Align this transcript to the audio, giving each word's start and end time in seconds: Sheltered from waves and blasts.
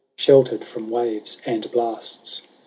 Sheltered 0.17 0.65
from 0.65 0.89
waves 0.89 1.39
and 1.45 1.71
blasts. 1.71 2.41